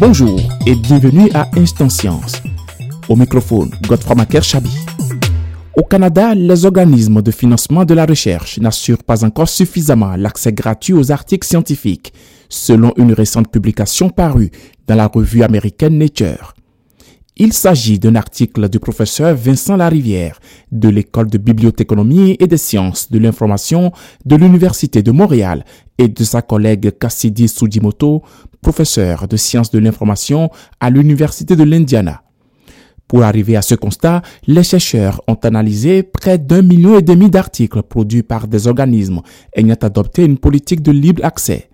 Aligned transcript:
Bonjour 0.00 0.38
et 0.64 0.76
bienvenue 0.76 1.28
à 1.34 1.50
Instant 1.56 1.88
Science. 1.88 2.40
Au 3.08 3.16
microphone, 3.16 3.70
Godefroy 3.88 4.14
Maker 4.14 4.44
Chabi. 4.44 4.70
Au 5.76 5.82
Canada, 5.82 6.36
les 6.36 6.64
organismes 6.64 7.20
de 7.20 7.32
financement 7.32 7.84
de 7.84 7.94
la 7.94 8.06
recherche 8.06 8.60
n'assurent 8.60 9.02
pas 9.02 9.24
encore 9.24 9.48
suffisamment 9.48 10.14
l'accès 10.14 10.52
gratuit 10.52 10.92
aux 10.92 11.10
articles 11.10 11.48
scientifiques, 11.48 12.12
selon 12.48 12.92
une 12.96 13.12
récente 13.12 13.50
publication 13.50 14.08
parue 14.08 14.52
dans 14.86 14.94
la 14.94 15.08
revue 15.08 15.42
américaine 15.42 15.98
Nature. 15.98 16.54
Il 17.36 17.52
s'agit 17.52 17.98
d'un 17.98 18.14
article 18.14 18.68
du 18.68 18.78
professeur 18.78 19.34
Vincent 19.34 19.76
Larivière 19.76 20.38
de 20.70 20.88
l'École 20.88 21.30
de 21.30 21.38
bibliothéconomie 21.38 22.36
et 22.38 22.46
des 22.46 22.56
sciences 22.56 23.10
de 23.10 23.18
l'information 23.18 23.92
de 24.24 24.36
l'Université 24.36 25.02
de 25.02 25.10
Montréal 25.10 25.64
et 25.98 26.08
de 26.08 26.24
sa 26.24 26.42
collègue 26.42 26.96
Cassidy 26.98 27.48
Sujimoto, 27.48 28.22
professeur 28.62 29.28
de 29.28 29.36
sciences 29.36 29.70
de 29.70 29.78
l'information 29.78 30.50
à 30.80 30.90
l'Université 30.90 31.56
de 31.56 31.64
l'Indiana. 31.64 32.22
Pour 33.08 33.22
arriver 33.22 33.56
à 33.56 33.62
ce 33.62 33.74
constat, 33.74 34.22
les 34.46 34.62
chercheurs 34.62 35.22
ont 35.26 35.38
analysé 35.42 36.02
près 36.02 36.36
d'un 36.38 36.62
million 36.62 36.98
et 36.98 37.02
demi 37.02 37.30
d'articles 37.30 37.82
produits 37.82 38.22
par 38.22 38.46
des 38.46 38.66
organismes 38.66 39.22
ayant 39.56 39.76
adopté 39.80 40.24
une 40.24 40.38
politique 40.38 40.82
de 40.82 40.92
libre 40.92 41.24
accès. 41.24 41.70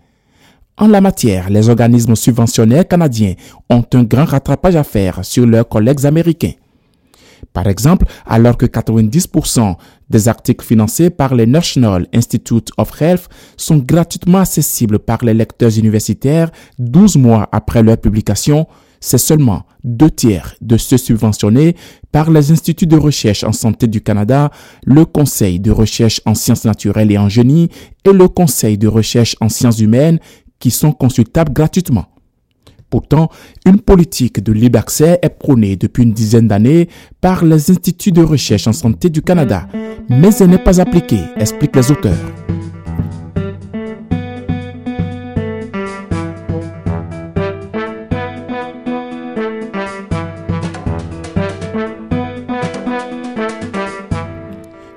En 0.77 0.89
la 0.89 1.01
matière, 1.01 1.51
les 1.51 1.69
organismes 1.69 2.17
subventionnaires 2.17 2.87
canadiens 2.87 3.35
ont 3.69 3.85
un 3.95 4.05
grand 4.05 4.25
rattrapage 4.25 4.77
à 4.77 4.85
faire 4.85 5.25
sur 5.25 5.47
leurs 5.47 5.69
collègues 5.69 6.07
américains. 6.07 6.53
Par 7.53 7.67
exemple, 7.67 8.07
alors 8.27 8.57
que 8.57 8.67
90% 8.67 9.77
des 10.11 10.29
articles 10.29 10.65
financés 10.65 11.11
par 11.11 11.35
le 11.35 11.45
National 11.45 12.07
Institute 12.13 12.71
of 12.77 13.01
Health 13.01 13.29
sont 13.57 13.79
gratuitement 13.79 14.39
accessibles 14.39 14.99
par 14.99 15.25
les 15.25 15.35
lecteurs 15.35 15.77
universitaires 15.79 16.51
12 16.79 17.17
mois 17.17 17.49
après 17.53 17.83
leur 17.83 17.99
publication, 17.99 18.67
c'est 19.01 19.19
seulement 19.19 19.65
deux 19.83 20.11
tiers 20.11 20.55
de 20.63 20.79
ceux 20.79 20.97
subventionnés 20.97 21.77
par 22.11 22.31
les 22.31 22.51
instituts 22.51 22.87
de 22.87 22.97
recherche 22.97 23.45
en 23.45 23.53
santé 23.53 23.87
du 23.87 24.01
Canada, 24.01 24.51
le 24.87 25.05
Conseil 25.05 25.61
de 25.61 25.71
recherche 25.71 26.23
en 26.25 26.35
sciences 26.35 26.65
naturelles 26.65 27.13
et 27.13 27.19
en 27.19 27.29
génie 27.29 27.69
et 28.05 28.13
le 28.13 28.29
Conseil 28.29 28.79
de 28.79 28.89
recherche 28.89 29.37
en 29.41 29.51
sciences 29.51 29.81
humaines 29.81 30.19
qui 30.59 30.71
sont 30.71 30.93
consultables 30.93 31.53
gratuitement. 31.53 32.07
Pourtant, 32.95 33.29
une 33.67 33.81
politique 33.81 34.41
de 34.41 34.53
libre 34.53 34.79
accès 34.79 35.19
est 35.21 35.29
prônée 35.29 35.75
depuis 35.75 36.05
une 36.05 36.13
dizaine 36.13 36.47
d'années 36.47 36.89
par 37.21 37.45
les 37.45 37.69
instituts 37.73 38.13
de 38.13 38.23
recherche 38.23 38.69
en 38.69 38.73
santé 38.73 39.11
du 39.11 39.21
Canada, 39.21 39.67
mais 40.09 40.31
elle 40.39 40.51
n'est 40.51 40.59
pas 40.59 40.81
appliquée, 40.81 41.19
expliquent 41.37 41.75
les 41.75 41.91
auteurs. 41.91 42.15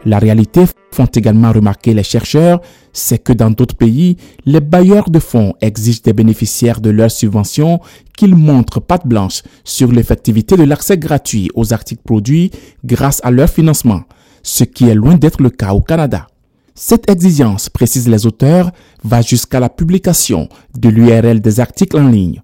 La 0.06 0.20
réalité, 0.20 0.66
font 0.98 1.06
également 1.06 1.52
remarquer 1.52 1.94
les 1.94 2.02
chercheurs, 2.02 2.60
c'est 2.92 3.20
que 3.20 3.32
dans 3.32 3.52
d'autres 3.52 3.76
pays, 3.76 4.18
les 4.46 4.62
bailleurs 4.62 5.12
de 5.12 5.20
fonds 5.20 5.54
exigent 5.62 6.02
des 6.04 6.14
bénéficiaires 6.14 6.82
de 6.82 6.90
leurs 6.90 7.12
subventions 7.12 7.80
qu'ils 8.18 8.36
montrent 8.36 8.80
patte 8.80 9.06
blanche 9.06 9.44
sur 9.64 9.92
l'effectivité 9.92 10.58
de 10.58 10.64
l'accès 10.64 10.98
gratuit 10.98 11.52
aux 11.54 11.72
articles 11.72 12.02
produits 12.04 12.50
grâce 12.84 13.22
à 13.24 13.30
leur 13.30 13.48
financement, 13.48 14.02
ce 14.42 14.64
qui 14.64 14.90
est 14.90 14.96
loin 14.96 15.18
d'être 15.18 15.40
le 15.40 15.52
cas 15.52 15.74
au 15.74 15.82
Canada. 15.82 16.26
Cette 16.74 17.08
exigence, 17.12 17.70
précisent 17.70 18.10
les 18.10 18.26
auteurs, 18.26 18.72
va 19.04 19.22
jusqu'à 19.22 19.60
la 19.60 19.70
publication 19.70 20.50
de 20.76 20.90
l'URL 20.90 21.42
des 21.42 21.60
articles 21.60 21.98
en 21.98 22.08
ligne. 22.08 22.42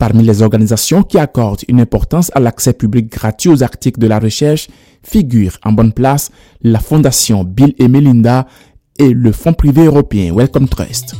Parmi 0.00 0.24
les 0.24 0.40
organisations 0.40 1.02
qui 1.02 1.18
accordent 1.18 1.60
une 1.68 1.78
importance 1.78 2.32
à 2.34 2.40
l'accès 2.40 2.72
public 2.72 3.12
gratuit 3.12 3.50
aux 3.50 3.62
articles 3.62 4.00
de 4.00 4.06
la 4.06 4.18
recherche 4.18 4.68
figurent 5.02 5.58
en 5.62 5.72
bonne 5.72 5.92
place 5.92 6.30
la 6.62 6.78
Fondation 6.78 7.44
Bill 7.44 7.74
et 7.78 7.86
Melinda 7.86 8.46
et 8.98 9.10
le 9.10 9.30
Fonds 9.30 9.52
privé 9.52 9.84
européen 9.84 10.34
Wellcome 10.34 10.70
Trust. 10.70 11.16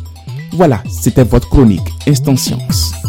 Voilà, 0.53 0.83
c'était 0.89 1.25
votre 1.25 1.51
chronique 1.51 1.93
Instant 2.09 2.37
Science. 2.37 3.00